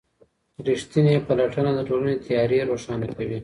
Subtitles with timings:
[0.67, 3.39] ریښتینې پلټنه د ټولني تیارې روښانه کوي.